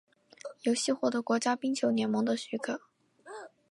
[0.63, 2.81] 游戏获得国家冰球联盟的许可。